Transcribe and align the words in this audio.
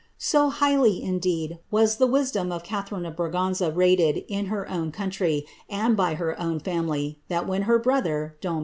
So 0.17 0.49
highly, 0.49 0.99
indeed, 1.03 1.59
was 1.69 1.97
the 1.97 2.07
wisdom 2.07 2.51
of 2.51 2.63
Catharine 2.63 3.05
of 3.05 3.15
Braganza 3.15 3.71
rated 3.71 4.25
n 4.29 4.47
her 4.47 4.67
own 4.67 4.91
country, 4.91 5.45
and 5.69 5.95
by 5.95 6.15
her 6.15 6.35
own 6.41 6.59
family, 6.59 7.19
that 7.27 7.45
when 7.45 7.61
her 7.69 7.77
brother, 7.77 8.35
don 8.41 8.59